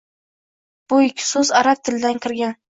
[0.93, 2.63] Bu ikki soʻz arab tilidan kirgan